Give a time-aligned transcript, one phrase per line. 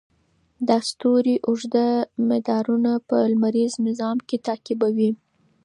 [0.67, 1.87] دا ستوري اوږده
[2.29, 5.11] مدارونه په لمریز نظام کې تعقیبوي.